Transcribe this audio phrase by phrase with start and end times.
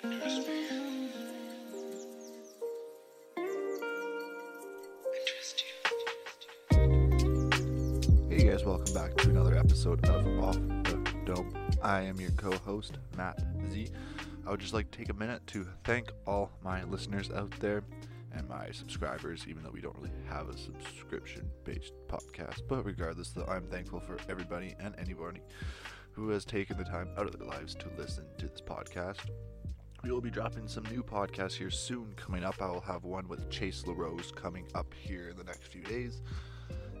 [0.00, 0.10] Hey
[8.44, 11.52] guys, welcome back to another episode of Off the Dome.
[11.82, 13.42] I am your co-host Matt
[13.72, 13.88] Z.
[14.46, 17.82] I would just like to take a minute to thank all my listeners out there
[18.32, 22.60] and my subscribers, even though we don't really have a subscription-based podcast.
[22.68, 25.40] But regardless, though, I'm thankful for everybody and anybody
[26.12, 29.30] who has taken the time out of their lives to listen to this podcast.
[30.02, 32.14] We will be dropping some new podcasts here soon.
[32.16, 35.72] Coming up, I will have one with Chase LaRose coming up here in the next
[35.72, 36.22] few days.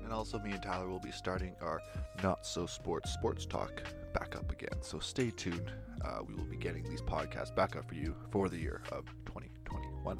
[0.02, 1.80] And also, me and Tyler will be starting our
[2.22, 4.80] Not So Sports Sports Talk back up again.
[4.80, 5.70] So stay tuned.
[6.04, 9.04] Uh, we will be getting these podcasts back up for you for the year of
[9.26, 10.18] 2021.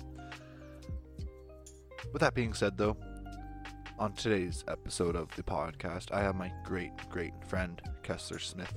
[2.12, 2.96] With that being said, though,
[3.98, 8.72] on today's episode of the podcast, I have my great, great friend Kessler Smith,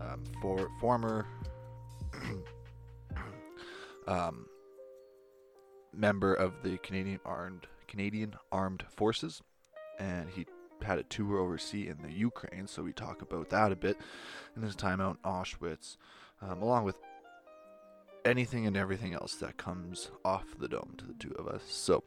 [0.00, 1.26] um, for former
[4.06, 4.46] um,
[5.92, 9.42] member of the Canadian Armed Canadian Armed Forces,
[9.98, 10.46] and he
[10.82, 12.66] had a tour overseas in the Ukraine.
[12.66, 13.96] So we talk about that a bit,
[14.54, 15.96] and his time out in Auschwitz,
[16.42, 16.96] um, along with
[18.24, 21.62] anything and everything else that comes off the dome to the two of us.
[21.68, 22.04] So.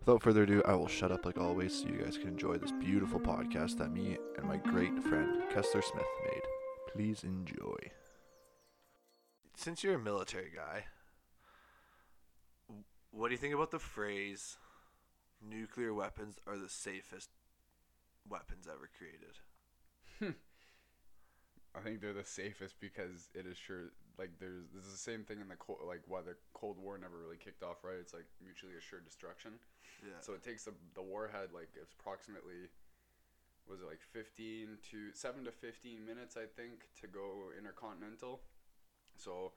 [0.00, 2.72] Without further ado, I will shut up like always so you guys can enjoy this
[2.72, 6.42] beautiful podcast that me and my great friend Kessler Smith made.
[6.92, 7.76] Please enjoy.
[9.54, 10.84] Since you're a military guy,
[13.10, 14.56] what do you think about the phrase
[15.40, 17.30] nuclear weapons are the safest
[18.28, 19.38] weapons ever created?
[20.18, 20.38] Hmm.
[21.74, 25.22] I think they're the safest because it is sure like there's this is the same
[25.22, 27.96] thing in the cold like why the Cold War never really kicked off right.
[28.00, 29.52] It's like mutually assured destruction.
[30.02, 30.18] Yeah.
[30.20, 32.72] So it takes the the warhead like it's approximately
[33.68, 38.40] was it like 15 to 7 to 15 minutes I think to go intercontinental.
[39.14, 39.52] So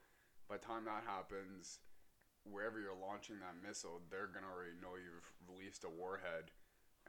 [0.48, 1.80] by the time that happens
[2.44, 6.52] wherever you're launching that missile, they're going to already know you've released a warhead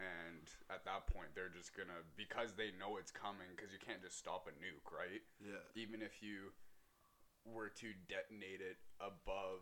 [0.01, 3.79] and at that point they're just going to because they know it's coming cuz you
[3.79, 5.21] can't just stop a nuke, right?
[5.41, 5.61] yeah.
[5.75, 6.53] even if you
[7.45, 9.61] were to detonate it above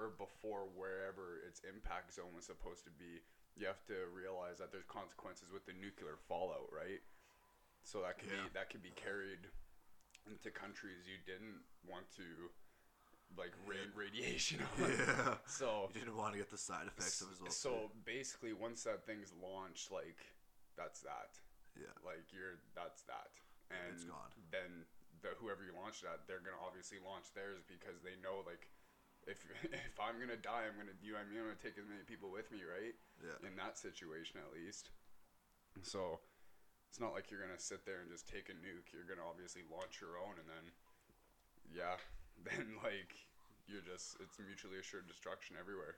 [0.00, 3.22] or before wherever its impact zone was supposed to be,
[3.54, 7.02] you have to realize that there's consequences with the nuclear fallout, right?
[7.84, 8.44] So that could Yeah.
[8.44, 9.50] be that could be carried
[10.26, 12.50] into countries you didn't want to
[13.36, 13.52] like
[13.94, 14.88] radiation on.
[14.90, 15.34] Yeah.
[15.46, 19.04] So You didn't want to get the side effects of his so basically once that
[19.04, 20.18] thing's launched like
[20.76, 21.36] that's that
[21.76, 21.92] yeah.
[22.06, 23.30] like you're that's that
[23.70, 24.32] and It's gone.
[24.50, 24.86] then
[25.22, 28.70] the whoever you launched at they're gonna obviously launch theirs because they know like
[29.26, 31.86] if if i'm gonna die i'm gonna you know i mean i'm gonna take as
[31.90, 33.34] many people with me right Yeah.
[33.46, 34.90] in that situation at least
[35.82, 36.22] so
[36.90, 39.62] it's not like you're gonna sit there and just take a nuke you're gonna obviously
[39.66, 40.64] launch your own and then
[41.74, 41.98] yeah
[42.46, 43.14] then like
[43.66, 45.96] you're just it's mutually assured destruction everywhere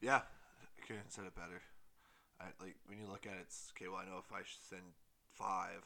[0.00, 0.22] Yeah.
[0.24, 1.62] I couldn't said it better.
[2.40, 3.88] I like when you look at it, it's okay.
[3.88, 4.82] Well, I know if I send
[5.32, 5.82] five,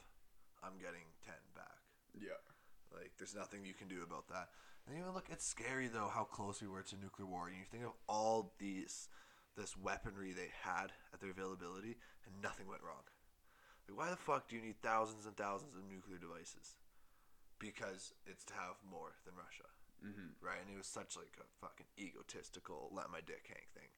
[0.63, 1.79] I'm getting ten back.
[2.15, 2.39] yeah
[2.93, 4.49] Like, there's nothing you can do about that.
[4.87, 7.47] And even look, it's scary though how close we were to nuclear war.
[7.49, 9.09] And you think of all these,
[9.57, 11.97] this weaponry they had at their availability,
[12.27, 13.05] and nothing went wrong.
[13.89, 16.77] Like, why the fuck do you need thousands and thousands of nuclear devices?
[17.59, 19.67] Because it's to have more than Russia,
[19.99, 20.39] mm-hmm.
[20.39, 20.63] right?
[20.63, 23.91] And it was such like a fucking egotistical, let my dick hang thing.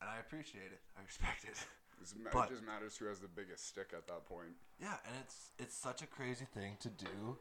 [0.00, 0.80] And I appreciate it.
[0.96, 1.56] I respect it.
[2.00, 5.14] It's, But- it just matters who has the biggest stick at that point Yeah, and
[5.22, 7.38] it's it's such a crazy thing to do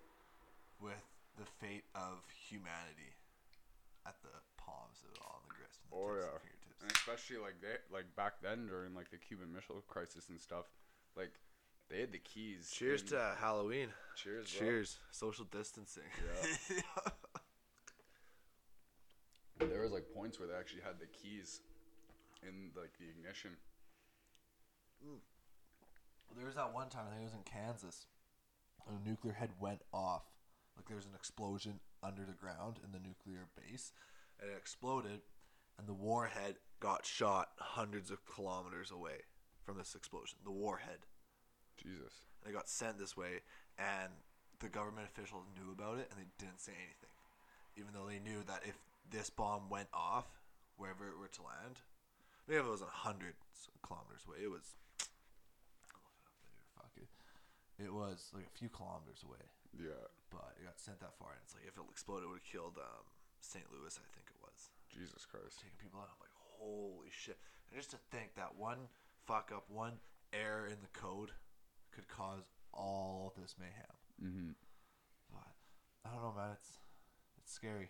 [0.78, 1.02] with
[1.40, 3.18] the fate of humanity
[4.06, 6.38] at the palms of all, the grist, and the Oh, yeah.
[6.46, 10.40] and and especially like they like back then during like the Cuban Missile Crisis and
[10.40, 10.66] stuff,
[11.16, 11.34] like
[11.92, 12.72] they had the keys.
[12.74, 13.90] Cheers to Halloween.
[14.16, 14.68] cheers, bro.
[14.68, 14.98] Cheers.
[15.12, 16.04] Social distancing.
[16.70, 17.12] Yeah.
[19.70, 21.62] There was like points where they actually had the keys
[22.42, 23.52] in like the ignition.
[26.36, 28.06] there was that one time, I think it was in Kansas,
[28.88, 30.24] a nuclear head went off.
[30.76, 33.92] Like there was an explosion under the ground in the nuclear base,
[34.40, 35.22] and it exploded,
[35.78, 39.22] and the warhead got shot hundreds of kilometers away
[39.64, 40.38] from this explosion.
[40.44, 41.06] The warhead.
[41.82, 42.22] Jesus.
[42.44, 43.42] and it got sent this way
[43.78, 44.12] and
[44.60, 47.16] the government officials knew about it and they didn't say anything
[47.76, 48.78] even though they knew that if
[49.10, 50.28] this bomb went off
[50.78, 51.82] wherever it were to land
[52.48, 53.34] maybe if it was a hundred
[53.82, 54.78] kilometers away it was
[55.96, 57.10] I'll it up later, fuck it
[57.82, 59.42] it was like a few kilometers away
[59.74, 60.06] Yeah.
[60.30, 62.52] but it got sent that far and it's like if it exploded it would have
[62.54, 63.06] killed um,
[63.42, 63.66] St.
[63.74, 65.58] Louis I think it was Jesus Christ.
[65.62, 68.90] taking people out I'm like holy shit and just to think that one
[69.26, 69.98] fuck up one
[70.34, 71.32] error in the code
[71.94, 72.44] could cause
[72.74, 74.52] all this mayhem Mm-hmm.
[75.34, 75.52] But
[76.06, 76.52] I don't know, man.
[76.54, 76.78] It's
[77.42, 77.90] it's scary.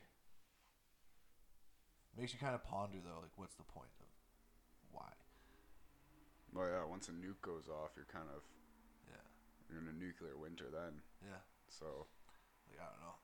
[2.18, 4.08] Makes you kind of ponder though, like what's the point of
[4.92, 5.12] why?
[6.54, 6.84] Well, yeah.
[6.88, 8.44] Once a nuke goes off, you're kind of
[9.12, 9.24] Yeah.
[9.70, 11.02] you're in a nuclear winter then.
[11.24, 11.44] Yeah.
[11.68, 12.08] So
[12.70, 13.18] Like I don't know.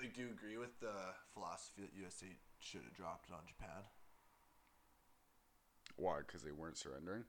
[0.00, 0.94] Like, do you agree with the
[1.34, 2.26] philosophy that USA
[2.60, 3.84] should have dropped it on Japan?
[5.96, 6.20] why?
[6.24, 7.24] Because they weren't surrendering.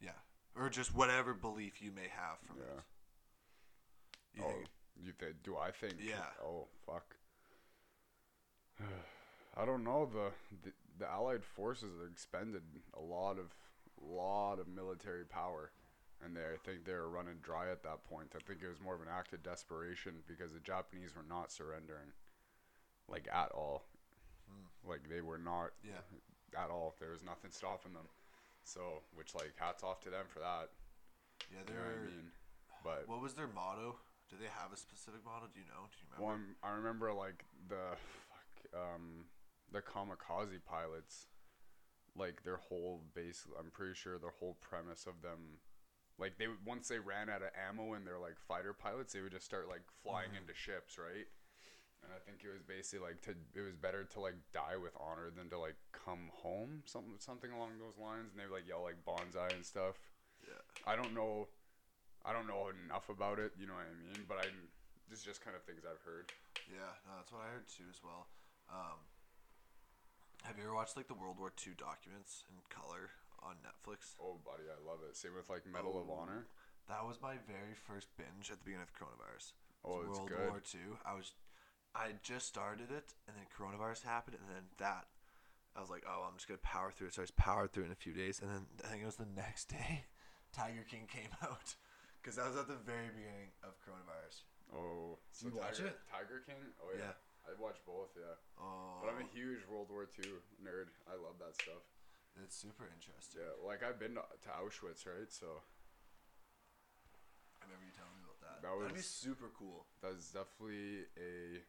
[0.00, 0.16] Yeah.
[0.54, 2.78] Or just whatever belief you may have from Yeah.
[2.78, 2.84] it.
[4.34, 5.94] You oh, think- you th- do I think?
[5.98, 6.26] Yeah.
[6.44, 7.16] Oh fuck.
[9.56, 10.06] I don't know.
[10.06, 10.32] The,
[10.62, 12.62] the the Allied forces expended
[12.94, 13.54] a lot of
[14.00, 15.72] lot of military power,
[16.24, 18.32] and they I think they were running dry at that point.
[18.36, 21.50] I think it was more of an act of desperation because the Japanese were not
[21.50, 22.12] surrendering,
[23.08, 23.84] like at all.
[24.48, 24.88] Hmm.
[24.88, 26.62] Like they were not yeah.
[26.62, 26.94] at all.
[27.00, 28.08] There was nothing stopping them.
[28.64, 30.70] So, which like hats off to them for that.
[31.52, 32.04] Yeah, You know what I they're.
[32.06, 32.30] mean?
[32.84, 33.96] But What was their motto?
[34.30, 35.46] Do they have a specific motto?
[35.52, 35.86] Do you know?
[35.90, 36.24] Do you remember?
[36.24, 37.96] One, I remember like the
[38.30, 39.26] fuck, um,
[39.70, 41.26] the kamikaze pilots,
[42.16, 43.46] like their whole base.
[43.58, 45.58] I'm pretty sure their whole premise of them,
[46.18, 49.32] like they once they ran out of ammo and they're like fighter pilots, they would
[49.32, 50.42] just start like flying Mhm.
[50.42, 51.26] into ships, right?
[52.02, 54.92] And I think it was basically like to it was better to like die with
[54.98, 58.34] honor than to like come home, something something along those lines.
[58.34, 59.98] And they would like yell like banzai and stuff.
[60.42, 60.58] Yeah.
[60.86, 61.46] I don't know.
[62.26, 64.22] I don't know enough about it, you know what I mean?
[64.30, 64.46] But I,
[65.10, 66.30] this is just kind of things I've heard.
[66.70, 68.30] Yeah, no, that's what I heard too as well.
[68.70, 69.02] Um,
[70.46, 73.10] have you ever watched like the World War II documents in color
[73.42, 74.14] on Netflix?
[74.22, 75.18] Oh, buddy, I love it.
[75.18, 76.22] Same with like Medal of Oh.
[76.22, 76.46] Honor.
[76.86, 79.54] That was my very first binge at the beginning of coronavirus.
[79.82, 80.46] Oh, it's World good.
[80.46, 80.94] War II.
[81.02, 81.34] I was,
[81.94, 85.06] I just started it, and then coronavirus happened, and then that,
[85.76, 87.14] I was like, oh, I'm just gonna power through it.
[87.14, 89.06] So I just powered through it in a few days, and then I think it
[89.06, 90.06] was the next day,
[90.52, 91.76] Tiger King came out,
[92.20, 94.48] because that was at the very beginning of coronavirus.
[94.72, 96.00] Oh, Do you watch Tiger, it?
[96.08, 96.64] Tiger King.
[96.80, 97.12] Oh yeah,
[97.44, 98.16] I watch both.
[98.16, 99.36] Yeah, Oh, but I'm a oh.
[99.36, 100.88] huge World War II nerd.
[101.04, 101.84] I love that stuff.
[102.40, 103.44] it's super interesting.
[103.44, 105.28] Yeah, like I've been to, to Auschwitz, right?
[105.28, 105.60] So
[107.60, 108.56] I remember you telling me about that.
[108.64, 109.84] That That'd be super cool.
[110.00, 111.60] that's definitely a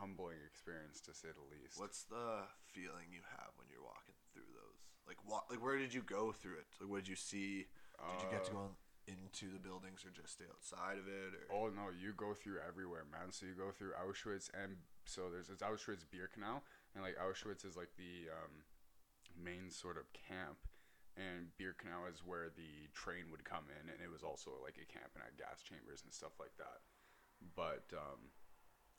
[0.00, 1.78] humbling experience to say the least.
[1.78, 4.80] What's the feeling you have when you're walking through those?
[5.06, 5.44] Like, what?
[5.50, 6.66] Like, where did you go through it?
[6.80, 7.68] Like, what did you see?
[8.00, 8.76] Did you get to Uh, go
[9.06, 11.34] into the buildings or just stay outside of it?
[11.50, 13.32] Or Oh no, you go through everywhere, man.
[13.32, 16.62] So you go through Auschwitz, and so there's this Auschwitz Birkenau,
[16.94, 18.64] and like Auschwitz is like the um,
[19.36, 20.62] main sort of camp,
[21.16, 24.86] and Birkenau is where the train would come in, and it was also like a
[24.86, 26.80] camp and had gas chambers and stuff like that.
[27.56, 28.30] But um,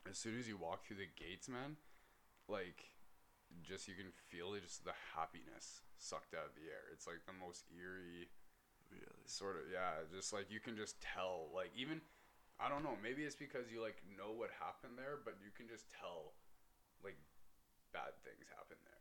[0.09, 1.77] as soon as you walk through the gates, man,
[2.47, 2.83] like
[3.63, 6.89] just you can feel it, just the happiness sucked out of the air.
[6.93, 8.31] It's like the most eerie
[8.91, 9.23] really?
[9.23, 12.03] sort of yeah just like you can just tell like even
[12.59, 15.63] i don't know maybe it's because you like know what happened there but you can
[15.63, 16.35] just tell
[16.99, 17.15] like
[17.95, 18.99] bad things happen there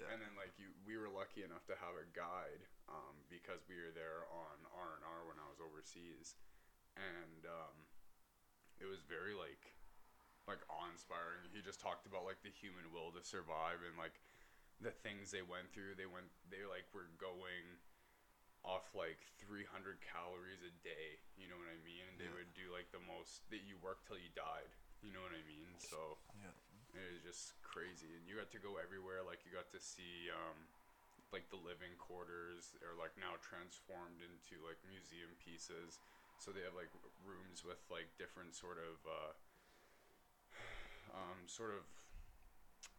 [0.00, 0.08] Yeah.
[0.16, 3.76] and then like you we were lucky enough to have a guide um, because we
[3.76, 6.32] were there on r&r when i was overseas
[6.96, 7.76] and um,
[8.80, 9.67] it was very like
[10.48, 11.44] like awe-inspiring.
[11.52, 14.16] He just talked about like the human will to survive and like
[14.80, 15.94] the things they went through.
[16.00, 17.78] They went they like were going
[18.66, 22.02] off like 300 calories a day you know what i mean?
[22.10, 22.42] And they Yeah.
[22.42, 25.42] would do like the most that you work till you died you know what i
[25.46, 25.78] mean?
[25.78, 26.50] So Yeah.
[26.90, 28.10] it was just crazy.
[28.18, 30.66] And you got to go everywhere like you got to see um
[31.30, 36.02] like the living quarters are like now transformed into like museum pieces.
[36.42, 36.90] So they have like
[37.22, 39.32] rooms with like different sort of uh
[41.14, 41.84] um sort of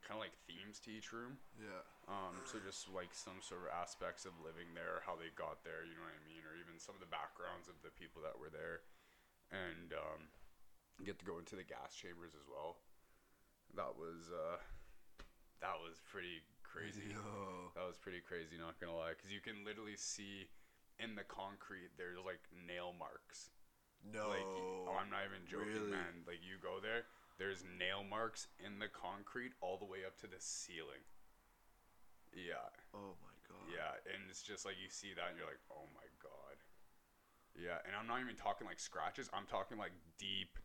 [0.06, 1.86] kind of like themes to each room Yeah.
[2.10, 5.86] um, so just like some sort of aspects of living there, how they got there,
[5.86, 8.34] you know what I mean, or even some of the backgrounds of the people that
[8.42, 8.82] were there,
[9.54, 10.22] and um,
[11.06, 12.82] get to go into the gas chambers as well.
[13.78, 14.58] That was uh,
[15.62, 17.14] that was pretty crazy.
[17.14, 17.70] Yo.
[17.78, 20.50] That was pretty crazy, not gonna lie, because you can literally see
[20.98, 23.54] in the concrete there's like nail marks.
[24.06, 24.30] No.
[24.32, 25.92] Like, oh, I'm not even joking, really?
[25.92, 26.24] man.
[26.26, 26.69] Like you go
[28.00, 31.04] nail marks in the concrete all the way up to the ceiling.
[32.34, 32.64] Yeah.
[32.94, 33.68] Oh my god.
[33.74, 36.58] Yeah, and it's just like you see that and you're like, oh my god.
[37.58, 39.28] Yeah, and I'm not even talking like scratches.
[39.34, 40.56] I'm talking like deep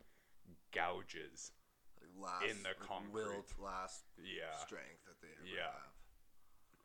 [0.71, 1.51] gouges.
[1.99, 3.11] Like last In the like, concrete.
[3.11, 4.55] will to last Yeah.
[4.63, 5.73] strength that they ever Yeah.
[5.75, 5.95] have.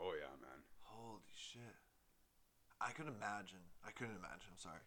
[0.01, 0.65] Oh yeah, man.
[0.89, 1.77] Holy shit.
[2.81, 3.61] I couldn't imagine.
[3.85, 4.49] I couldn't imagine.
[4.57, 4.81] I'm sorry.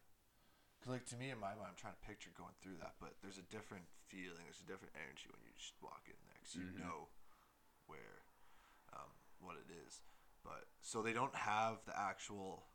[0.84, 3.16] Cause like to me in my mind, I'm trying to picture going through that, but
[3.24, 4.44] there's a different feeling.
[4.44, 7.08] There's a different energy when you just walk in there, because you know
[7.88, 8.28] where,
[8.92, 9.08] um,
[9.40, 10.04] what it is.
[10.44, 12.68] But so they don't have the actual.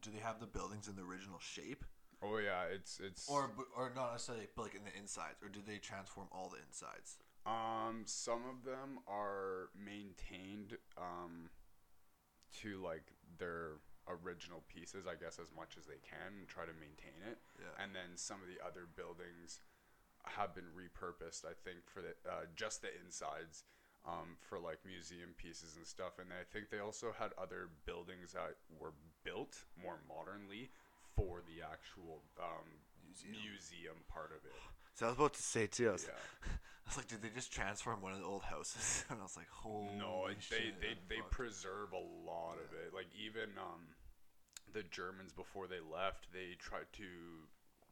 [0.00, 1.84] Do they have the buildings in the original shape,
[2.22, 5.66] Oh yeah, it's it's or or not necessarily, but like in the insides, or did
[5.66, 7.18] they transform all the insides?
[7.44, 11.50] Um, some of them are maintained um,
[12.62, 13.74] to like their
[14.08, 17.38] original pieces, I guess, as much as they can, and try to maintain it.
[17.58, 17.74] Yeah.
[17.82, 19.60] And then some of the other buildings
[20.24, 21.44] have been repurposed.
[21.44, 23.64] I think for the uh, just the insides.
[24.06, 28.38] Um, for like museum pieces and stuff, and I think they also had other buildings
[28.38, 28.94] that were
[29.26, 30.70] built more modernly
[31.18, 33.34] for the actual um, Museum.
[33.34, 34.54] museum part of it.
[34.96, 35.90] So I was about to say too.
[35.90, 36.48] I was, Yeah.
[36.86, 39.04] I was like, did they just transform one of the old houses?
[39.10, 41.30] And I was like, holy No, they shit, they they fuck.
[41.30, 42.94] preserve a lot of it.
[42.94, 43.92] Like even um,
[44.72, 47.08] the Germans before they left, they tried to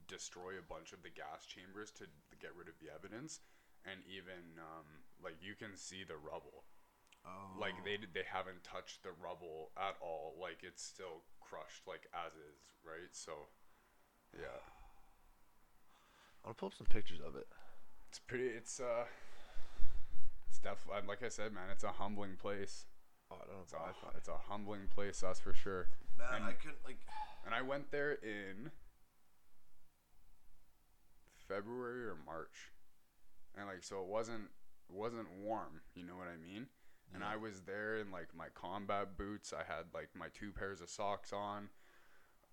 [0.08, 2.04] destroy a bunch of the gas chambers to
[2.40, 3.40] get rid of the evidence,
[3.84, 4.86] and even um,
[5.22, 6.64] like you can see the rubble.
[7.26, 7.52] oh.
[7.60, 10.36] Like they they haven't touched the rubble at all.
[10.40, 13.12] Like it's still crushed like as is, right?
[13.12, 13.50] So,
[14.32, 14.60] yeah,
[16.44, 17.46] I want pull up some pictures of it.
[18.08, 18.48] it's pretty.
[18.48, 19.04] It's uh,
[20.48, 21.64] it's definitely like I said, man.
[21.72, 22.84] It's a humbling place.
[23.30, 25.88] Oh, I don't know It's a, it's a humbling place, that's for sure.
[26.18, 26.98] Man, and- I couldn't like.
[27.46, 28.70] And I went there in
[31.48, 32.72] February or March,
[33.56, 34.44] and like so it wasn't
[34.88, 35.80] it wasn't warm.
[35.94, 36.66] You know what I mean?
[37.14, 39.52] And I was there in like my combat boots.
[39.52, 41.68] I had like my two pairs of socks on,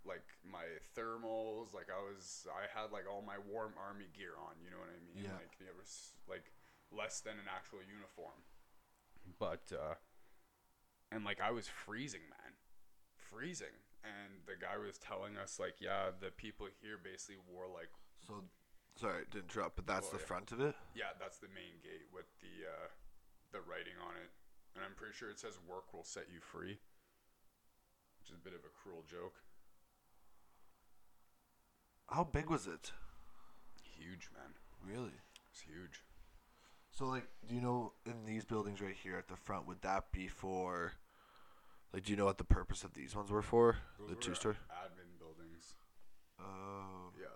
[0.05, 0.65] like my
[0.97, 1.73] thermals.
[1.73, 4.57] Like I was, I had like all my warm army gear on.
[4.63, 5.25] You know what I mean?
[5.25, 5.37] Yeah.
[5.37, 6.51] Like it was like
[6.91, 8.43] less than an actual uniform,
[9.39, 9.95] but uh,
[11.11, 12.53] and like I was freezing, man,
[13.15, 13.75] freezing.
[14.01, 17.93] And the guy was telling us like, yeah, the people here basically wore like
[18.25, 18.49] So,
[18.97, 20.25] sorry to interrupt, but that's Oh, the yeah.
[20.25, 20.73] front of it.
[20.97, 22.89] Yeah, that's the main gate with the uh,
[23.53, 24.33] the writing on it,
[24.73, 26.81] and I'm pretty sure it says "Work will set you free,"
[28.17, 29.37] which is a bit of a cruel joke.
[32.11, 32.91] How big was it?
[33.97, 34.51] Huge, man.
[34.85, 35.15] Really?
[35.49, 36.03] It's huge.
[36.91, 40.11] So, like, do you know in these buildings right here at the front, would that
[40.11, 40.91] be for?
[41.93, 43.77] Like, do you know what the purpose of these ones were for?
[43.97, 44.55] the Those were two story.
[44.71, 45.75] admin buildings.
[46.37, 47.15] Oh.
[47.17, 47.31] Yeah.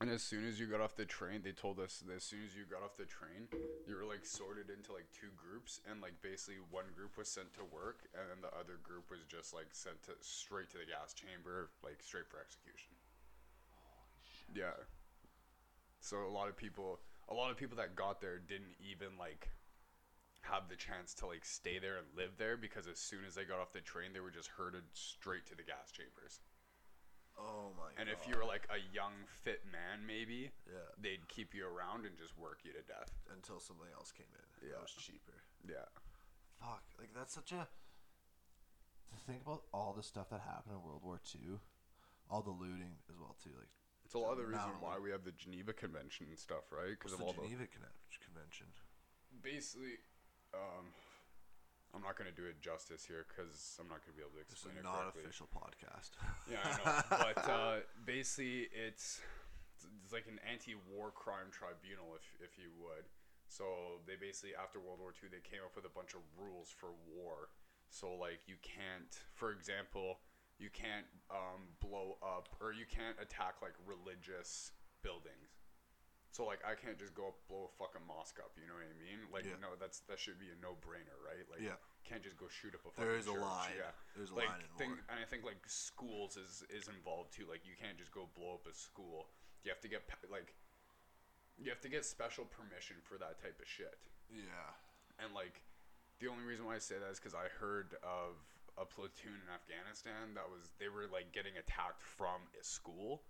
[0.00, 2.40] And as soon as you got off the train, they told us that as soon
[2.44, 3.46] as you got off the train,
[3.86, 7.54] you were like sorted into like two groups, and like basically one group was sent
[7.54, 10.90] to work, and then the other group was just like sent to straight to the
[10.90, 12.95] gas chamber, like straight for execution.
[14.54, 14.76] Yeah.
[16.00, 19.48] So a lot of people, a lot of people that got there didn't even like
[20.42, 23.44] have the chance to like stay there and live there because as soon as they
[23.44, 26.38] got off the train, they were just herded straight to the gas chambers.
[27.36, 27.90] Oh my.
[28.00, 29.12] And if you were like a young,
[29.44, 30.88] fit man, maybe Yeah.
[30.96, 33.12] they'd keep you around and just work you to death.
[33.34, 34.68] Until something else came in.
[34.68, 34.80] Yeah.
[34.80, 35.36] That was cheaper.
[35.68, 35.84] Yeah.
[36.60, 36.84] Fuck.
[36.98, 37.68] Like that's such a.
[39.12, 41.58] To think about all the stuff that happened in World War II,
[42.30, 43.50] all the looting as well too.
[43.56, 43.70] Like
[44.06, 46.94] It's a lot of the reason why we have the Geneva Convention and stuff, right?
[46.94, 48.70] Because the of all the Geneva Convention.
[48.70, 49.98] the basically,
[50.54, 50.94] um,
[51.90, 54.78] I'm not gonna do it justice here because I'm not gonna be able to explain
[54.78, 55.26] This is it not correctly.
[55.26, 56.14] official podcast.
[56.46, 56.94] Yeah, I know.
[57.34, 59.18] but uh, basically, it's
[60.06, 63.10] it's like an anti-war crime tribunal, if if you would.
[63.50, 66.70] So they basically, after World War II, they came up with a bunch of rules
[66.70, 67.50] for war.
[67.90, 70.22] So like, you can't, for example,
[70.58, 74.72] you can't um, blow up or you can't attack like religious
[75.02, 75.52] buildings.
[76.32, 78.52] So like, I can't just go up blow a fucking mosque up.
[78.60, 79.24] You know what I mean?
[79.32, 79.56] Like, Yeah.
[79.60, 81.44] no, that's that should be a no-brainer, right?
[81.48, 81.76] Like, Yeah.
[82.04, 82.92] can't just go shoot up a.
[82.92, 83.40] fucking fucking is a church.
[83.40, 83.76] line.
[83.76, 87.32] Yeah There's a like line in thing, and I think like schools is is involved
[87.32, 87.48] too.
[87.48, 89.28] Like you can't just go blow up a school.
[89.64, 90.52] You have to get like
[91.56, 93.96] you have to get special permission for that type of shit.
[94.28, 94.76] Yeah.
[95.18, 95.62] And like
[96.20, 98.36] the only reason why I say that is because I heard of
[98.76, 103.24] a platoon in Afghanistan that was they were like getting attacked from a school.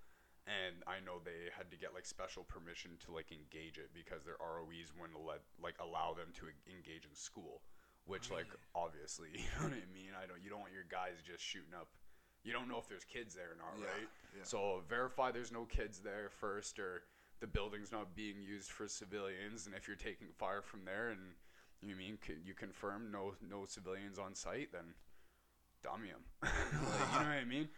[0.47, 4.23] And I know they had to get like special permission to like engage it because
[4.23, 7.63] their ROEs wouldn't let like allow them to engage in school,
[8.07, 10.15] which like obviously you know what I mean.
[10.15, 11.91] I don't you don't want your guys just shooting up.
[12.47, 14.09] You don't know if there's kids there or not, Yeah, right?
[14.39, 14.47] yeah.
[14.47, 17.03] So verify there's no kids there first, or
[17.43, 19.67] the building's not being used for civilians.
[19.67, 21.35] And if you're taking fire from there, and
[21.83, 24.95] you mean you confirm no no civilians on site, then
[25.87, 26.25] dummy 'em.
[26.43, 27.69] like, you know what I mean?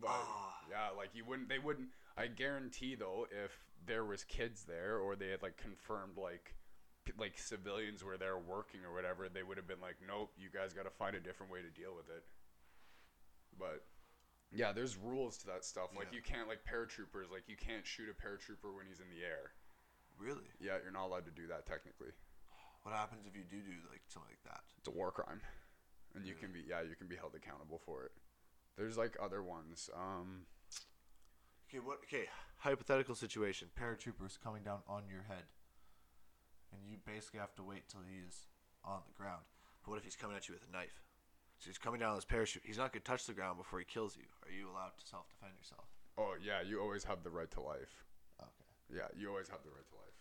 [0.00, 0.54] But Ah.
[0.70, 1.48] yeah, like you wouldn't.
[1.48, 1.88] They wouldn't.
[2.16, 3.50] I guarantee though, if
[3.84, 6.54] there was kids there, or they had like confirmed like
[7.04, 10.48] p- like civilians were there working or whatever, they would have been like, nope, you
[10.54, 12.22] guys got to find a different way to deal with it.
[13.58, 13.84] But
[14.52, 15.90] yeah, there's rules to that stuff.
[15.96, 16.16] Like Yeah.
[16.16, 19.52] you can't like paratroopers, like you can't shoot a paratrooper when he's in the air.
[20.18, 20.46] Really?
[20.60, 22.12] Yeah, you're not allowed to do that technically.
[22.84, 24.60] What happens if you do do like something like that?
[24.78, 25.40] It's a war crime,
[26.14, 28.12] and you can be yeah, you can be held accountable for it.
[28.76, 29.90] There's like other ones.
[29.94, 30.46] Um,
[31.68, 31.98] Okay, what?
[32.04, 32.28] Okay,
[32.58, 33.68] hypothetical situation.
[33.80, 35.44] Paratroopers coming down on your head.
[36.72, 38.48] and you basically have to wait till he's
[38.84, 39.44] on the ground.
[39.82, 41.00] But what if he's coming at you with a knife?
[41.58, 42.62] So he's coming down with his parachute.
[42.66, 44.28] He's not gonna touch the ground before he kills you.
[44.44, 45.88] Are you allowed to self defend yourself?
[46.18, 48.04] Oh yeah, you always have the right to life.
[48.40, 48.68] Okay.
[49.00, 50.18] Yeah, you always have the right to life.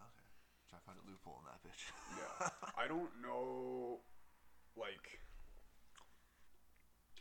[0.00, 0.24] Okay.
[0.72, 1.84] Try to find a loophole in that bitch.
[2.16, 2.48] Yeah.
[2.80, 4.00] I don't know,
[4.76, 5.20] like,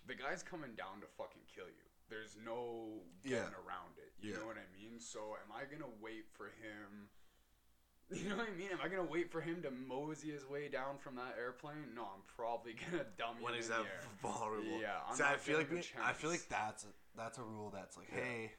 [0.07, 1.87] the guy's coming down to fucking kill you.
[2.09, 3.39] There's no Yeah.
[3.47, 4.13] getting around it.
[4.19, 4.39] You Yeah.
[4.39, 4.99] know what I mean?
[4.99, 7.09] So am I gonna wait for him?
[8.11, 8.69] You know what I mean?
[8.69, 11.95] Am I gonna wait for him to mosey his way down from that airplane?
[11.95, 14.01] No, I'm probably gonna dump him when the that air.
[14.21, 14.79] vulnerable.
[14.79, 17.37] Yeah, I'm See, I feel like giving we, a I feel like that's a, that's
[17.39, 18.19] a rule that's like, Yeah.
[18.19, 18.51] hey,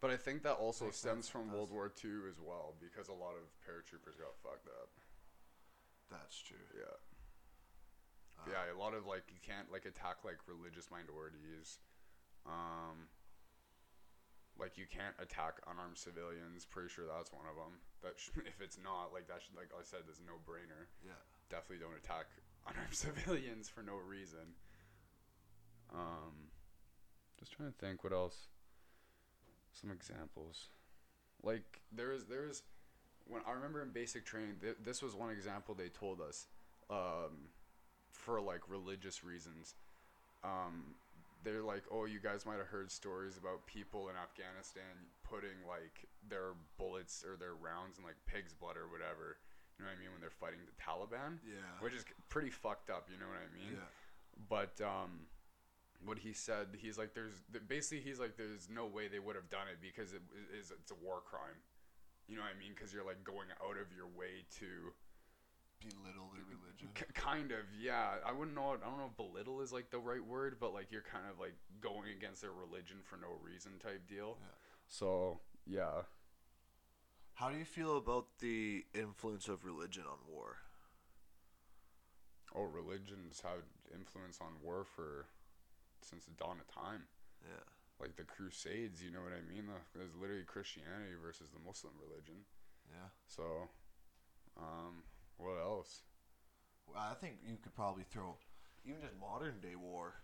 [0.00, 1.52] But I think that also Makes stems from.
[1.52, 4.88] World War II as well, because a lot of paratroopers got fucked up.
[6.10, 6.56] that's true.
[6.74, 6.96] Yeah.
[8.38, 11.78] Uh, yeah, a lot of like you can't like attack like religious minorities.
[12.46, 13.10] Um,
[14.58, 16.66] like you can't attack unarmed civilians.
[16.66, 17.78] Pretty sure that's one of them.
[18.02, 20.90] That sh- if it's not like that, should, like I said, is no brainer.
[21.02, 21.18] Yeah.
[21.50, 22.30] Definitely don't attack
[22.68, 24.54] unarmed civilians for no reason.
[25.94, 26.52] Um,
[27.38, 28.48] just trying to think what else.
[29.72, 30.70] Some examples,
[31.42, 32.62] like there is there is
[33.28, 36.46] when I remember in basic training, th- this was one example they told us,
[36.90, 37.52] um,
[38.18, 39.74] for like religious reasons.
[40.44, 40.94] Um,
[41.44, 44.90] they're like, oh, you guys might have heard stories about people in Afghanistan
[45.22, 49.38] putting like their bullets or their rounds in like pig's blood or whatever.
[49.78, 51.62] You know what I mean when they're fighting the Taliban, Yeah.
[51.78, 53.06] which is pretty fucked up.
[53.06, 53.78] You know what I mean?
[53.78, 53.86] yeah.
[54.50, 55.30] But um,
[56.04, 57.38] what he said, he's like, there's
[57.70, 60.22] basically he's like, there's no way they would have done it because it
[60.58, 61.58] is it's a war crime.
[62.26, 62.74] You know what I mean?
[62.74, 64.90] Because you're like going out of your way to
[65.80, 66.88] Belittle their religion.
[67.14, 68.14] Kind of, yeah.
[68.26, 68.70] I wouldn't know.
[68.74, 71.38] I don't know if belittle is like the right word, but like you're kind of
[71.38, 74.36] like going against their religion for no reason type deal.
[74.40, 74.54] Yeah.
[74.88, 76.02] So yeah,
[77.34, 80.56] How do you feel about the influence of religion on war?
[82.56, 83.60] oh, religion's had
[83.94, 85.26] influence on war for
[86.02, 87.04] since the dawn of time.
[87.44, 87.62] Yeah.
[88.00, 89.66] Like the Crusades, you know what I mean?
[89.66, 92.46] The, there's literally Christianity versus the Muslim religion.
[92.90, 93.10] Yeah.
[93.26, 93.68] So,
[94.56, 95.02] um,
[95.38, 96.02] what else?
[96.86, 98.36] Well, I think you could probably throw
[98.84, 100.14] even just modern day war.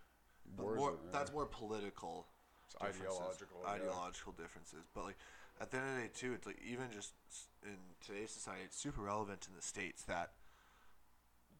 [0.55, 2.27] But Wars more, are- That's more political.
[2.65, 3.57] It's differences, ideological.
[3.63, 3.71] yeah.
[3.71, 4.85] ideological differences.
[4.93, 5.17] But like
[5.61, 8.61] at the end of the day, too, it's like even just s- in today's society,
[8.65, 10.31] it's super relevant in the states that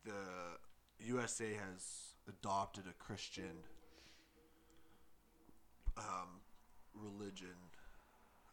[0.04, 0.14] the
[1.06, 3.64] USA has adopted a Christian
[5.98, 6.42] um,
[6.94, 7.56] religion.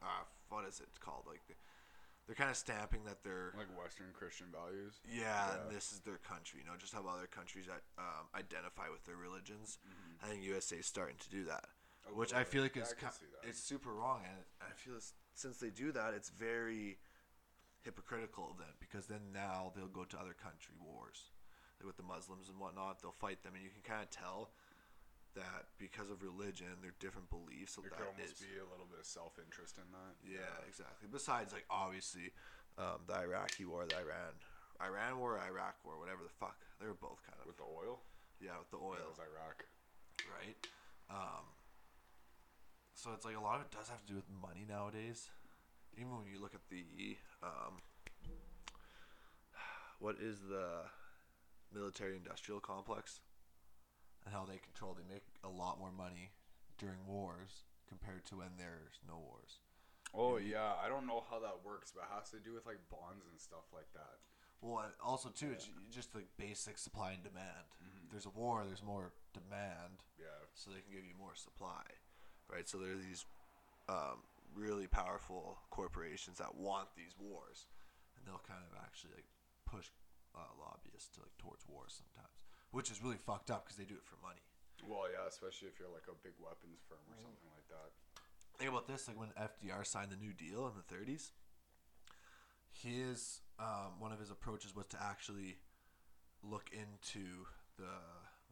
[0.03, 1.25] Uh, what is it called?
[1.27, 1.55] Like the,
[2.33, 4.95] they're kind of stamping that they're Like Western Christian values.
[5.05, 6.61] yeah, and this is their country.
[6.65, 9.77] You know, just how other countries that um, identify with their religions.
[9.85, 10.25] Mm-hmm.
[10.25, 11.67] I think USA is starting to do that,
[12.09, 13.49] A which I feel like Yeah, is I can ki- see that.
[13.49, 14.95] it's super wrong, and I feel
[15.35, 16.97] since they do that, it's very
[17.83, 21.33] hypocritical of them because then now they'll go to other country wars,
[21.81, 23.03] like with the Muslims and whatnot.
[23.03, 24.51] They'll fight them, and you can kind of tell
[25.35, 27.75] that because of religion, their different beliefs.
[27.75, 30.17] So There that could almost is- be a little bit of self interest in that.
[30.23, 31.09] yeah, exactly.
[31.11, 32.33] Besides, like obviously,
[32.79, 34.35] um, the Iraqi war, the Iran,
[34.81, 38.03] Iran war, Iraq war, whatever the fuck, they were both kind of With the oil?
[38.41, 39.65] yeah with the Yeah, oil, it was Iraq.
[40.31, 40.57] right?
[41.09, 41.47] Um,
[42.95, 45.31] so it's like a lot of it does have to do with money nowadays.
[45.97, 47.83] Even when you look at the um,
[49.99, 50.85] what is the
[51.73, 53.21] military-industrial complex
[54.25, 56.33] and how they control, they make a lot more money
[56.79, 59.59] during wars compared to when there's no wars.
[60.15, 62.81] Oh yeah, I don't know how that works, but it has to do with like
[62.91, 64.21] bonds and stuff like that.
[64.61, 67.67] Well, also too, it's just like basic supply and demand.
[68.11, 70.29] There's a war, there's more demand, Yeah.
[70.55, 71.83] so they can give you more supply,
[72.47, 72.69] right?
[72.69, 73.25] So there are these
[73.89, 74.23] um,
[74.55, 77.67] really powerful corporations that want these wars,
[78.15, 79.27] and they'll kind of actually like
[79.67, 79.89] push
[80.37, 82.32] uh, lobbyists to like towards war sometimes,
[82.73, 84.43] which is really fucked up because they do it for money.
[84.83, 87.93] Well, yeah, especially if you're like a big weapons firm or something like that.
[88.59, 91.31] Think about this: like when FDR signed the New Deal in the 30s,
[92.73, 95.57] his um, one of his approaches was to actually
[96.43, 97.47] look into
[97.79, 97.95] the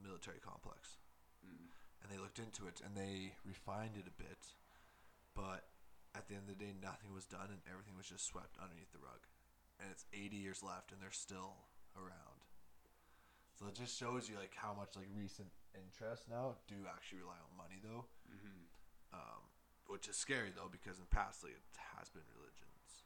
[0.02, 0.96] military complex,
[1.44, 1.72] Mm.
[2.02, 4.54] and they looked into it and they refined it a bit,
[5.34, 5.64] but
[6.14, 8.92] at the end of the day, nothing was done and everything was just swept underneath
[8.92, 9.24] the rug,
[9.80, 11.56] and it's 80 years left and they're still
[11.96, 12.39] around.
[13.60, 17.36] So it just shows you like how much like recent interests now do actually rely
[17.44, 18.64] on money though Mm-hmm.
[19.12, 19.42] um,
[19.92, 23.04] which is scary though because in the past like it has been religions,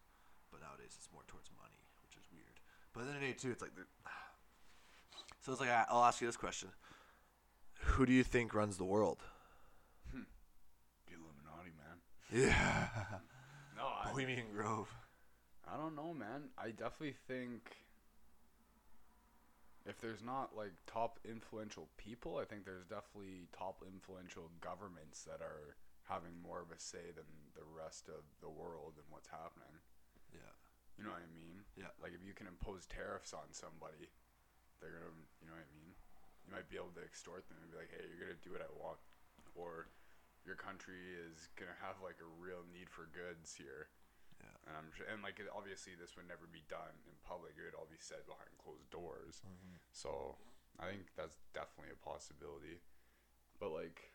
[0.53, 2.61] but nowadays it's more towards money, which is weird.
[2.93, 3.73] But at the end of the day too, it's like
[5.43, 6.69] so it's like I- I'll ask you this question:
[7.99, 9.19] Who do you think runs the world?
[10.13, 11.99] The Illuminati, man.
[12.31, 12.89] Yeah,
[13.77, 14.93] No, I, Bohemian Grove.
[15.67, 16.51] I I don't know, man.
[16.59, 17.75] I definitely think
[19.85, 25.45] if there's not like top influential people, I think there's definitely top influential governments that
[25.45, 25.77] are
[26.09, 29.77] having more of a say than the rest of the world and what's happening.
[30.33, 30.53] Yeah.
[30.97, 31.65] You know what I mean?
[31.77, 31.93] Yeah.
[32.01, 34.09] Like if you can impose tariffs on somebody,
[34.81, 35.93] they're gonna, you know what I mean?
[36.45, 38.65] You might be able to extort them and be like, hey, you're gonna do what
[38.65, 39.01] I want,
[39.57, 39.89] or
[40.45, 43.89] your country is gonna have like a real need for goods here.
[44.45, 44.69] Yeah.
[44.69, 47.57] And I'm sure, and like it- obviously this would never be done in public.
[47.57, 49.41] It would all be said behind closed doors.
[49.41, 49.81] Mm-hmm.
[49.93, 50.37] So
[50.79, 52.85] I think that's definitely a possibility.
[53.59, 54.13] But like,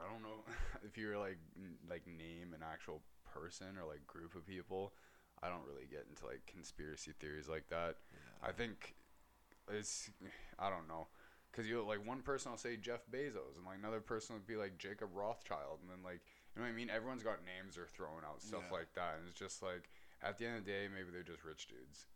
[0.00, 0.44] I don't know
[0.86, 4.92] if you were like n- like name an actual person or like group of people.
[5.42, 7.96] I don't really get into like conspiracy theories like that.
[8.10, 8.48] Yeah.
[8.48, 8.94] I think
[9.70, 10.10] it's
[10.58, 11.06] I don't know.
[11.52, 14.56] Cause you like one person will say Jeff Bezos, and like another person would be
[14.56, 16.22] like Jacob Rothschild, and then like
[16.58, 16.90] you know what I mean.
[16.90, 18.74] Everyone's got names they're throwing out stuff Yeah.
[18.82, 19.88] like that, and it's just like
[20.20, 22.06] at the end of the day, maybe they're just rich dudes.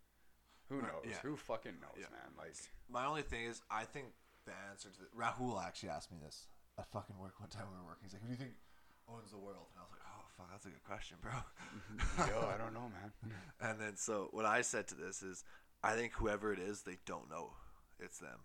[0.69, 1.05] Who Right, knows?
[1.07, 1.21] yeah.
[1.23, 2.11] Who fucking knows, Yeah.
[2.11, 2.35] man?
[2.37, 2.57] Like
[2.89, 6.49] My only thing is, I think the answer to the, Rahul actually asked me this
[6.77, 8.03] at fucking work one time we were working.
[8.05, 8.57] He's like, "Who do you think
[9.07, 11.33] owns the world?" And I was like, "Oh fuck, that's a good question, bro."
[12.27, 13.13] yo, I don't know, man.
[13.61, 15.45] and then so what I said to this is,
[15.85, 17.55] I think whoever it is, they don't know
[18.01, 18.41] it's them.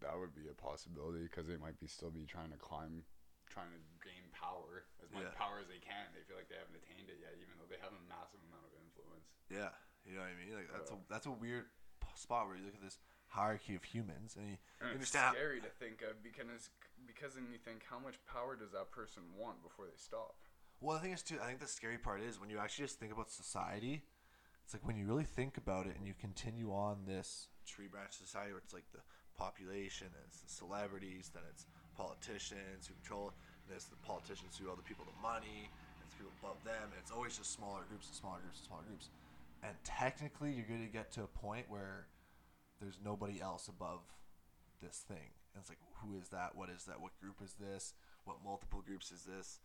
[0.00, 3.02] That would be a possibility because they might be still be trying to climb,
[3.50, 5.34] trying to gain power as much Yeah.
[5.34, 6.06] power as they can.
[6.14, 8.66] They feel like they haven't attained it yet, even though they have a massive amount
[8.70, 9.26] of influence.
[9.50, 9.74] Yeah,
[10.06, 10.54] you know what I mean.
[10.54, 11.02] Like that's Yeah.
[11.02, 11.66] a that's a weird
[12.14, 15.34] spot where you look at this hierarchy of humans and you, And it's understand.
[15.34, 16.70] scary to think of because
[17.06, 20.36] because then you think how much power does that person want before they stop?
[20.80, 21.40] Well, the thing is too.
[21.42, 24.02] I think the scary part is when you actually just think about society.
[24.64, 28.12] It's like when you really think about it and you continue on this tree branch
[28.12, 29.00] society where it's like the
[29.38, 33.32] population and it's the celebrities, then it's politicians who control,
[33.66, 36.90] and it's the politicians who owe the people the money, and it's people above them,
[36.90, 39.08] and it's always just smaller groups and smaller groups and smaller groups.
[39.62, 42.06] And technically, you're going to get to a point where
[42.80, 44.02] there's nobody else above
[44.82, 45.34] this thing.
[45.54, 46.54] And it's like, who is that?
[46.54, 47.00] What is that?
[47.00, 47.94] What group is this?
[48.24, 49.58] What multiple groups is this?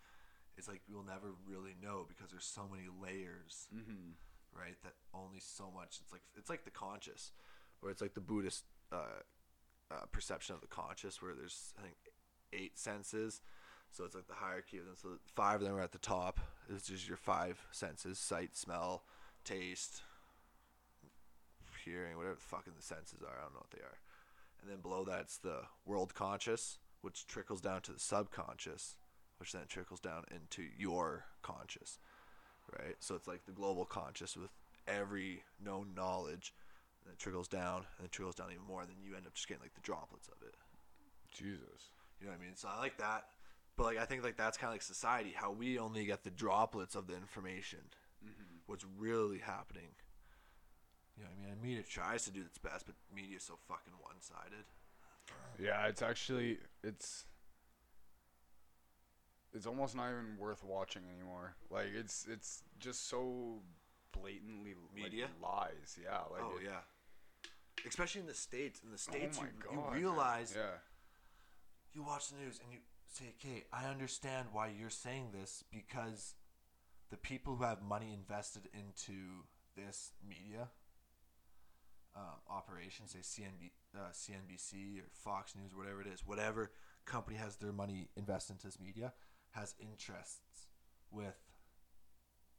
[0.57, 4.13] It's like we'll never really know because there's so many layers, Mm-hmm.
[4.57, 4.75] right?
[4.83, 5.99] That only so much.
[6.01, 7.31] It's like it's like the conscious,
[7.81, 9.21] or it's like the Buddhist uh,
[9.91, 11.95] uh, perception of the conscious, where there's I think
[12.51, 13.41] eight senses.
[13.91, 14.95] So it's like the hierarchy of them.
[14.99, 16.39] So five of them are at the top.
[16.69, 19.03] It's just your five senses: sight, smell,
[19.43, 20.01] taste,
[21.83, 23.37] hearing, whatever the fucking the senses are.
[23.37, 23.99] I don't know what they are.
[24.61, 28.95] And then below that's the world conscious, which trickles down to the subconscious,
[29.37, 31.99] which then trickles down into your conscious,
[32.79, 32.95] right?
[32.99, 34.51] So it's like the global conscious with
[34.87, 36.53] every known knowledge,
[37.03, 39.33] and it trickles down, and it trickles down even more, and then you end up
[39.33, 40.55] just getting like the droplets of it.
[41.33, 41.91] Jesus.
[42.19, 42.55] You know what I mean?
[42.55, 43.25] So I like that,
[43.75, 46.29] but like I think like that's kind of like society, how we only get the
[46.29, 47.79] droplets of the information.
[48.23, 48.59] Mm-hmm.
[48.67, 49.89] What's really happening?
[51.17, 51.53] You know what I mean?
[51.53, 54.65] And media tries to do its best, but media's so fucking one-sided.
[55.59, 57.25] Yeah, it's actually it's
[59.53, 61.55] it's almost not even worth watching anymore.
[61.69, 63.59] Like it's it's just so
[64.11, 65.27] blatantly like, Media?
[65.41, 65.97] lies.
[66.01, 66.81] Yeah, like oh it- yeah.
[67.87, 68.81] Especially in the states.
[68.83, 69.91] In the states, oh you, God, you man.
[69.93, 70.77] realize Yeah.
[71.93, 76.35] you watch the news and you say, "Okay, I understand why you're saying this because
[77.09, 80.69] the people who have money invested into this media
[82.15, 86.71] um, operation, say CNB, uh, CNBC or Fox News, whatever it is, whatever
[87.05, 89.13] company has their money invested into this media,
[89.51, 90.67] has interests
[91.11, 91.35] with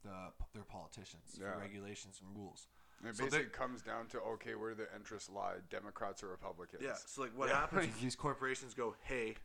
[0.03, 1.55] the their politicians Yeah.
[1.57, 2.67] regulations and rules.
[3.03, 5.55] It So basically they- comes down to okay, where do the interests lie?
[5.69, 6.81] Democrats or Republicans?
[6.83, 6.95] Yeah.
[7.05, 7.59] So like, what Yeah.
[7.61, 9.35] happens is these corporations go, "Hey,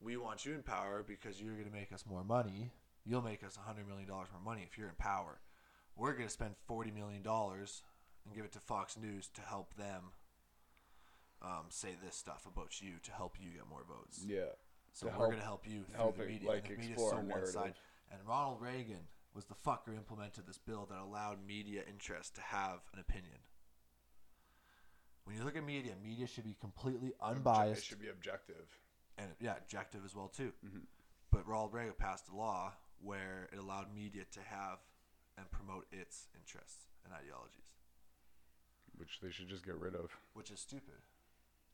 [0.00, 2.72] we want you in power because you're going to make us more money.
[3.04, 5.40] You'll make us a hundred million dollars more money if you're in power.
[5.96, 7.82] We're going to spend forty million dollars
[8.24, 10.12] and give it to Fox News to help them
[11.42, 14.22] um, say this stuff about you to help you get more votes.
[14.26, 14.44] Yeah.
[14.92, 16.48] So to we're going to help you through help the it, media.
[16.48, 17.54] like, and the media's explore so a narrative.
[17.54, 17.74] one-sided.
[18.12, 22.80] And Ronald Reagan was the fucker implemented this bill that allowed media interest to have
[22.92, 23.38] an opinion.
[25.24, 28.66] When you look at media, media should be completely unbiased It should be objective.
[29.18, 30.52] and yeah, objective as well too.
[30.64, 30.86] Mhm.
[31.30, 34.80] But Ronald Reagan passed a law where it allowed media to have
[35.36, 37.70] and promote its interests and ideologies,
[38.96, 40.10] Which they should just get rid of.
[40.32, 41.00] which is stupid,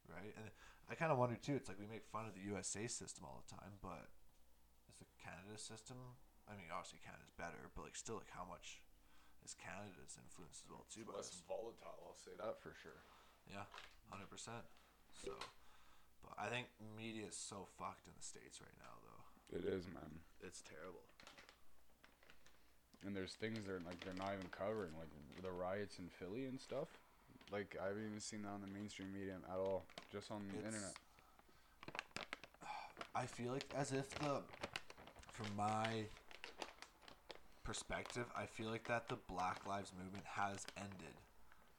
[0.07, 0.35] right?
[0.37, 0.51] And
[0.89, 1.55] I kind of wonder too.
[1.57, 4.11] It's like we make fun of the USA system all the time, but
[4.89, 5.97] is the Canada system?
[6.47, 8.79] I mean, obviously Canada's better, but like still, like how much
[9.45, 11.03] is Canada's influence as well too?
[11.07, 13.03] by Less volatile, I'll say that for sure.
[13.51, 13.67] Yeah,
[14.11, 14.63] hundred percent.
[15.23, 15.35] So,
[16.23, 16.67] but I think
[16.99, 19.23] media is so fucked in the states right now, though.
[19.59, 20.23] It is, man.
[20.43, 21.03] It's terrible.
[23.07, 25.11] and there's things they're like they're not even covering, like
[25.43, 26.89] the riots in Philly and stuff.
[27.53, 30.59] Like I haven't even seen that on the mainstream media at all, just on the
[30.59, 30.95] It's- internet.
[33.15, 34.43] I feel like as if the,
[35.33, 36.05] from my
[37.67, 41.17] perspective, I feel like that the Black Lives Movement has ended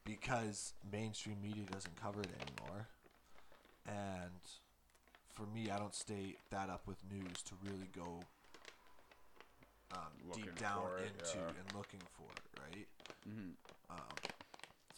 [0.03, 2.87] because mainstream media doesn't cover it anymore.
[3.87, 4.41] And
[5.33, 8.19] for me, I don't stay that up with news to really go
[9.93, 11.47] um, deep down it, into yeah.
[11.47, 12.87] and looking for it, right?
[13.29, 13.51] Mm-hmm.
[13.89, 14.17] Um,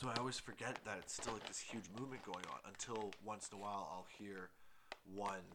[0.01, 3.49] so I always forget that it's still like this huge movement going on until once
[3.51, 4.49] in a while I'll hear
[5.13, 5.45] one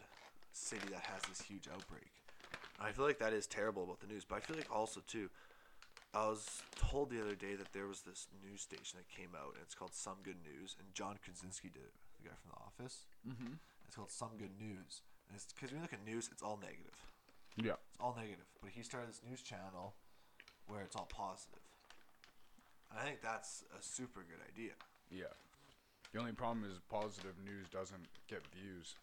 [0.52, 2.10] city that has this huge outbreak.
[2.80, 5.30] I feel like that is terrible about the news, but I feel like also too.
[6.14, 9.54] I was told the other day that there was this news station that came out,
[9.54, 12.60] and it's called Some Good News, and John Krasinski did it, the guy from The
[12.62, 13.06] Office.
[13.26, 13.58] Mm-hmm.
[13.86, 16.58] It's called Some Good News, and it's because when you look at news, it's all
[16.62, 16.94] negative.
[17.58, 17.78] Yeah.
[17.90, 18.46] It's all negative.
[18.62, 19.94] But he started this news channel
[20.66, 21.62] where it's all positive.
[22.90, 24.78] And I think that's a super good idea.
[25.10, 25.34] Yeah.
[26.12, 28.94] The only problem is positive news doesn't get views.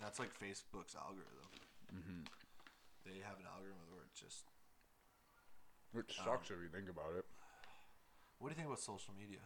[0.00, 0.06] Yeah.
[0.06, 1.52] And that's like Facebook's algorithm.
[1.92, 2.22] Mm-hmm.
[3.04, 4.44] They have an algorithm where it just.
[5.92, 7.24] Which Um, sucks if you think about it.
[8.38, 9.40] What do you think about social media?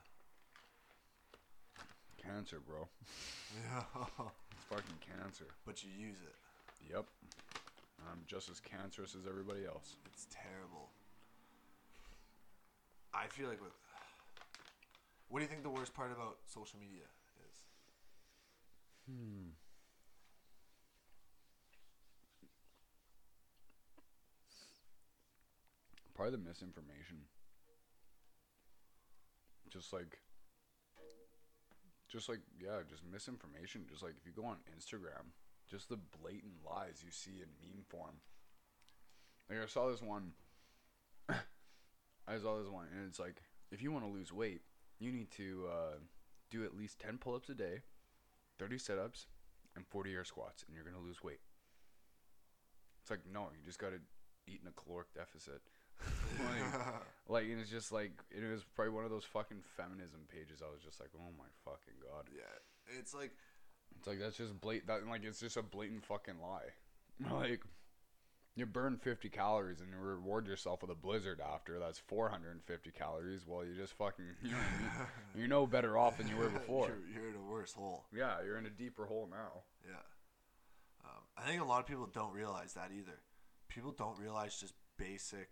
[2.23, 2.89] Cancer, bro.
[3.55, 3.83] Yeah.
[4.51, 5.47] It's fucking cancer.
[5.65, 6.35] but you use it.
[6.91, 7.05] Yep.
[8.11, 9.95] I'm just as cancerous as everybody else.
[10.07, 10.91] It's terrible.
[13.15, 13.73] I feel like with.
[15.29, 17.07] What do you think the worst part about social media
[17.49, 17.55] is?
[19.09, 19.55] Hmm.
[26.31, 27.29] The misinformation.
[29.71, 30.19] Just like,
[32.09, 33.87] just like, yeah, just misinformation.
[33.91, 35.35] Just like if you go on Instagram,
[35.71, 38.17] just the blatant lies you see in meme form.
[39.51, 40.33] Like I saw this one.
[41.29, 44.63] I saw this one, and it's like, if you want to lose weight,
[44.99, 45.99] you need to uh,
[46.51, 47.83] do at least ten pull-ups a day,
[48.59, 49.27] thirty sit-ups,
[49.77, 51.41] and forty air squats, and you're gonna lose weight.
[53.03, 53.99] It's like no, you just gotta
[54.47, 55.61] eat in a caloric deficit.
[56.01, 56.85] Like,
[57.29, 60.63] like, and it's just like it was probably one of those fucking feminism pages.
[60.63, 62.27] I was just like, oh my fucking god.
[62.35, 62.99] yeah.
[62.99, 63.33] It's like.
[63.99, 64.89] It's like that's just blatant.
[64.89, 66.73] That like it's just a blatant fucking lie.
[67.31, 67.63] Like
[68.57, 71.79] you burn 50 calories and you reward yourself with a blizzard after.
[71.79, 73.45] That's 450 calories.
[73.47, 75.07] Well, you just fucking you know, you,
[75.41, 76.89] you're no better off than you were before.
[76.89, 78.05] you're, you're in a worse hole.
[78.15, 79.63] Yeah, you're in a deeper hole now.
[79.85, 79.97] Yeah.
[81.05, 83.19] Um, I think a lot of people don't realize that either.
[83.69, 85.51] People don't realize just basic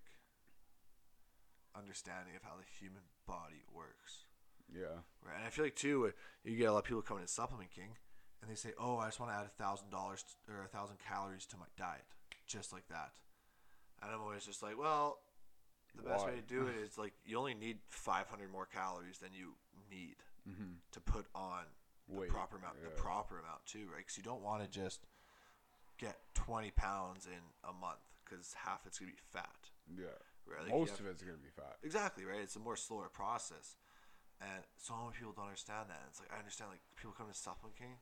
[1.77, 4.25] understanding of how the human body works.
[4.73, 5.05] Yeah.
[5.25, 5.37] Right.
[5.37, 6.11] And I feel like too, uh,
[6.45, 7.97] you get a lot of people coming to Supplement King,
[8.41, 10.97] and they say, "Oh, I just want to add a thousand dollars or a thousand
[11.07, 12.05] calories to my diet,
[12.47, 13.13] just like that."
[14.03, 15.19] And I'm always just like, "Well,
[15.95, 19.31] the best way to do it is like you only need 500 more calories than
[19.35, 19.55] you
[19.91, 20.17] need
[20.49, 20.73] Mm-hmm.
[20.91, 21.67] to put on
[22.09, 23.99] the Weight, proper amount, the proper amount too, right?
[23.99, 25.07] Because you don't want to just
[25.99, 30.07] get 20 pounds in a month because half it's gonna be fat, Yeah.
[30.47, 30.63] Right?
[30.63, 31.79] Like, Most have- of it's gonna be fat.
[31.83, 32.41] Exactly, right?
[32.41, 33.77] It's a more slower process.
[34.41, 36.03] And so many people don't understand that.
[36.09, 37.99] It's like I understand like people come to Supplement King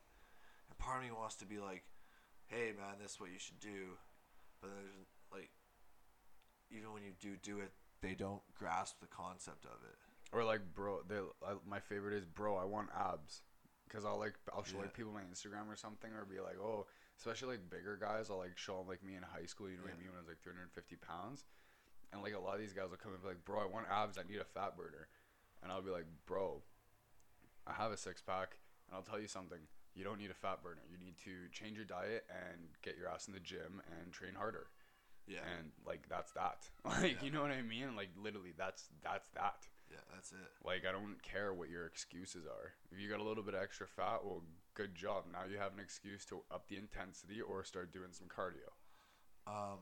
[0.71, 1.85] and part of me wants to be like,
[2.47, 3.99] Hey man, this is what you should do
[4.61, 5.51] but then there's like
[6.71, 9.97] even when you do do it, they don't grasp the concept of it.
[10.33, 13.43] Or like, bro, they I, my favorite is, bro, I want abs,
[13.89, 14.83] because I'll like I'll show Yeah.
[14.85, 16.87] like people my Instagram or something, or be like, oh,
[17.19, 19.83] especially like bigger guys, I'll like show 'em, like me in high school, you know
[19.83, 21.45] what I mean, when I was like 350 pounds,
[22.13, 23.87] and like a lot of these guys will come and be like, bro, I want
[23.91, 25.09] abs, I need a fat burner,
[25.63, 26.63] and I'll be like, bro,
[27.67, 29.59] I have a six pack, and I'll tell you something,
[29.95, 33.09] you don't need a fat burner, you need to change your diet and get your
[33.09, 34.67] ass in the gym and train harder,
[35.27, 35.41] Yeah.
[35.59, 37.25] and like that's that, like Yeah.
[37.25, 39.67] you know what I mean, like literally that's that's that.
[39.91, 40.51] yeah, that's it.
[40.65, 42.73] Like I don't care what your excuses are.
[42.93, 44.43] If you got a little bit of extra fat, well,
[44.75, 45.25] good job.
[45.33, 48.71] Now you have an excuse to up the intensity or start doing some cardio.
[49.47, 49.79] Um,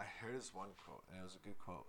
[0.00, 1.86] I heard this one quote, and it was a good quote,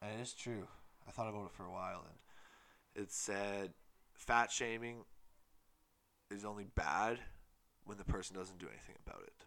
[0.00, 0.68] and it is true.
[1.06, 3.74] I thought about it for a while, and it said,
[4.12, 5.04] "Fat shaming
[6.30, 7.18] is only bad
[7.84, 9.46] when the person doesn't do anything about it.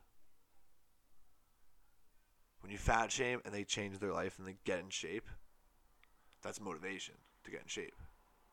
[2.60, 5.30] When you fat shame and they change their life and they get in shape,
[6.42, 7.96] that's motivation to get in shape.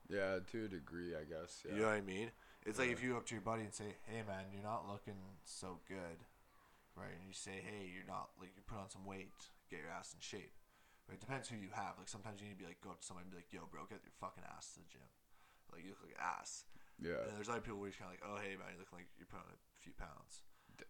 [0.09, 1.65] Yeah, to a degree, I guess.
[1.67, 1.75] Yeah.
[1.75, 2.31] You know what I mean?
[2.65, 4.87] It's like if you go up to your buddy and say, "Hey, man, you're not
[4.87, 6.25] looking so good,"
[6.99, 7.15] right?
[7.15, 9.31] And you say, "Hey, you're not like you put on some weight,
[9.71, 10.59] get your ass in shape."
[11.07, 11.17] Right?
[11.17, 11.97] It depends who you have.
[11.97, 13.65] Like sometimes you need to be like go up to somebody and be like, "Yo,
[13.71, 15.09] bro, get your fucking ass to the gym."
[15.71, 16.67] Like you look like ass.
[16.99, 17.23] Yeah.
[17.31, 19.07] And there's other people where you're kind of like, "Oh, hey, man, you look like
[19.17, 20.43] you're putting on a few pounds."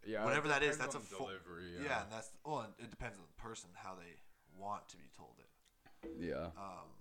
[0.04, 1.72] Yeah, Whatever that is, that's a full delivery.
[1.80, 1.88] Yeah.
[1.88, 2.02] Yeah.
[2.04, 4.20] and that's well, and it depends on the person how they
[4.52, 5.48] want to be told it.
[6.20, 6.52] Yeah.
[6.60, 6.92] Um,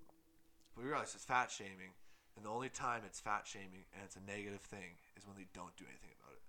[0.74, 1.91] but we realize it's fat shaming,
[2.38, 5.48] and the only time it's fat shaming and it's a negative thing is when they
[5.54, 6.46] don't do anything about it.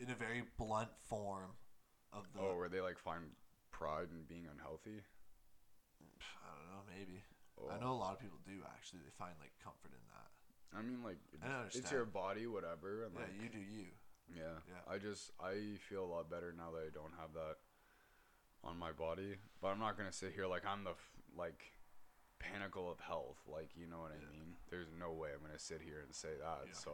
[0.00, 1.50] In a very blunt form
[2.12, 3.34] of the, Oh, where they like find
[3.70, 5.02] pride in being unhealthy.
[6.00, 7.22] I don't know, maybe.
[7.58, 7.70] Oh.
[7.74, 9.00] I know a lot of people do actually.
[9.04, 10.30] They find like comfort in that.
[10.78, 11.18] I mean, like
[11.66, 13.04] it's, it's your body, whatever.
[13.04, 13.86] And Yeah, like, you do you.
[14.30, 14.60] Yeah.
[14.68, 14.84] Yeah.
[14.92, 17.56] I just I feel a lot better now that I don't have that
[18.62, 19.36] on my body.
[19.60, 21.72] But I'm not gonna sit here like I'm the f- like
[22.38, 23.38] pinnacle of health.
[23.46, 24.56] Like you know what I mean?
[24.70, 26.66] There's no way I'm gonna sit here and say that.
[26.66, 26.90] Know, so.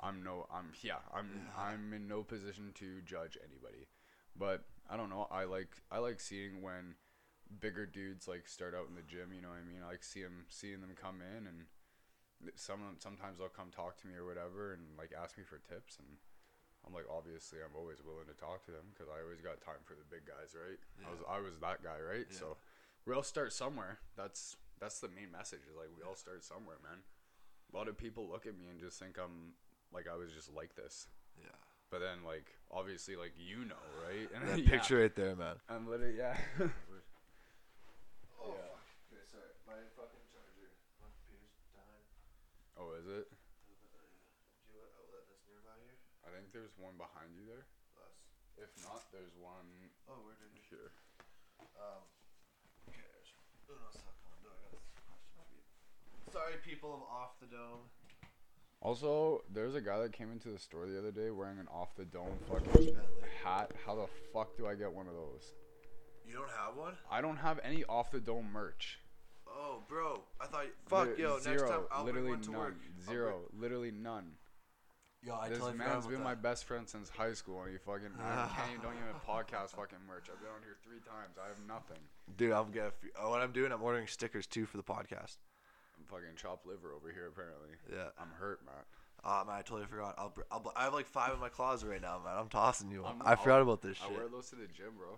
[0.00, 3.88] I'm no I'm yeah I'm I'm in no position to judge anybody.
[4.36, 5.28] But I don't know.
[5.30, 6.96] I like I like seeing when
[7.60, 9.32] bigger dudes like start out in the gym.
[9.34, 9.82] You know what I mean?
[9.84, 11.66] I like see 'em seeing them come in and
[12.56, 15.44] some of them sometimes they'll come talk to me or whatever and like ask me
[15.44, 16.18] for tips and
[16.84, 19.78] I'm like obviously I'm always willing to talk to them because I always got time
[19.86, 22.38] for the big guys right I was I was that guy right Yeah.
[22.42, 22.56] so
[23.06, 26.74] we all start somewhere that's that's the main message is like we all start somewhere
[26.82, 26.98] man
[27.70, 29.54] a lot of people look at me and just think I'm
[29.94, 31.06] like I was just like this
[31.38, 31.54] Yeah.
[31.86, 35.54] but then like obviously like you know right and That yeah, picture right there, man.
[35.70, 36.34] I'm literally yeah
[38.42, 38.74] Oh, Yeah.
[39.06, 39.54] Okay, sorry.
[39.70, 40.74] My fucking charger.
[40.98, 41.06] My
[41.70, 42.06] dying.
[42.74, 45.94] oh is it Do you have an outlet that's nearby here?
[46.26, 48.18] I think there's one behind you there Less.
[48.58, 49.70] if not there's one
[50.10, 50.66] Oh, where did it?
[50.66, 50.90] here
[51.78, 52.02] Um.
[52.90, 52.98] Okay.
[53.06, 53.30] there's-
[53.70, 54.42] Oh, no, stop calling.
[54.44, 55.64] No, I got this question for you.
[56.32, 57.80] Sorry, people of Off the Dome.
[58.80, 61.94] Also, there's a guy that came into the store the other day wearing an off
[61.94, 62.96] the dome fucking
[63.44, 63.70] hat.
[63.86, 65.52] How the fuck do I get one of those?
[66.26, 66.94] You don't have one?
[67.10, 68.98] I don't have any off the dome merch.
[69.46, 70.22] Oh, bro.
[70.40, 70.66] I thought.
[70.88, 71.38] Fuck, Lit- yo.
[71.38, 72.60] zero, Next time I'll bring literally one to none.
[72.60, 72.74] work.
[73.06, 74.32] I'll Zero, literally none.
[75.22, 76.24] Yo, I this totally forgot man's about been that.
[76.24, 79.76] my best friend since high school, and he fucking I can't even, don't even podcast
[79.76, 80.26] fucking merch.
[80.32, 81.36] I've been on here three times.
[81.40, 82.02] I have nothing.
[82.36, 82.86] Dude, I'm gonna.
[82.88, 85.36] F- oh, what I'm doing, I'm ordering stickers too for the podcast.
[86.12, 87.26] Fucking chopped liver over here.
[87.28, 88.08] Apparently, Yeah.
[88.20, 88.84] I'm hurt, Matt.
[89.24, 90.14] Ah, man, I totally forgot.
[90.18, 90.72] I'll, br- I'll.
[90.76, 92.36] I have like five in my closet right now, man.
[92.36, 93.04] I'm tossing you.
[93.04, 94.10] I'm- I forgot I'll- about this shit.
[94.10, 95.14] I wear those to the gym, bro.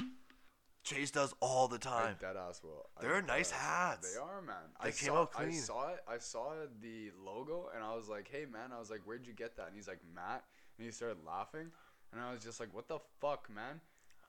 [0.85, 2.17] Chase does all the time.
[2.21, 2.91] dead ass will.
[2.99, 4.13] I They're nice hats.
[4.13, 4.57] They are, man.
[4.83, 5.53] They I came saw, out I clean.
[5.55, 6.01] saw it.
[6.07, 6.53] I saw
[6.83, 9.69] the logo, and I was like, "Hey, man!" I was like, "Where'd you get that?"
[9.69, 10.45] And he's like, "Matt,"
[10.77, 11.73] and he started laughing,
[12.13, 13.81] and I was just like, "What the fuck, man?"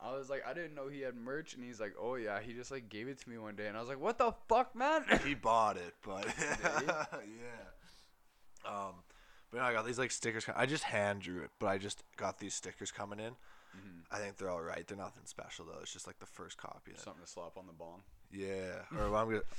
[0.06, 2.54] I was like, "I didn't know he had merch," and he's like, "Oh yeah," he
[2.54, 4.76] just like gave it to me one day, and I was like, "What the fuck,
[4.76, 7.06] man?" he bought it, but yeah.
[8.65, 8.96] um,
[9.52, 10.46] but yeah, I got these like stickers.
[10.56, 13.34] I just hand drew it, but I just got these stickers coming in.
[13.76, 14.04] Mhm.
[14.12, 14.86] I think they're all right.
[14.88, 15.80] They're nothing special though.
[15.82, 16.94] It's just like the first copy.
[16.98, 18.04] Something to slap on the bong.
[18.32, 19.41] Yeah, or I'm gonna